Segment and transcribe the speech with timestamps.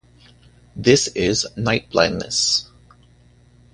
[0.75, 2.71] This is night-blindness.